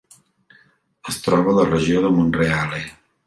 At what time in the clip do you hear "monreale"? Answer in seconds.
2.17-2.81